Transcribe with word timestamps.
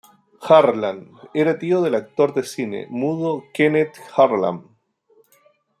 Harlan 0.41 1.11
era 1.35 1.59
tío 1.59 1.83
del 1.83 1.93
actor 1.93 2.33
de 2.33 2.41
cine 2.41 2.87
mudo 2.89 3.43
Kenneth 3.53 3.99
Harlan. 4.17 4.65